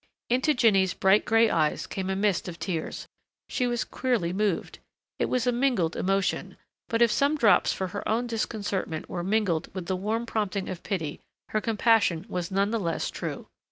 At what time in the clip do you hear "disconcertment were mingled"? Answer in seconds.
8.25-9.71